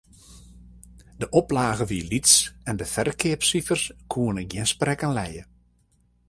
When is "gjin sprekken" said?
4.51-5.13